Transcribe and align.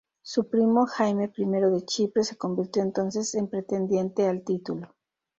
Su 0.23 0.49
primo 0.49 0.87
Jaime 0.87 1.31
I 1.37 1.45
de 1.45 1.85
Chipre 1.85 2.23
se 2.23 2.35
convirtió 2.35 2.81
entonces 2.81 3.35
en 3.35 3.47
pretendiente 3.47 4.25
al 4.27 4.41
título. 4.43 4.95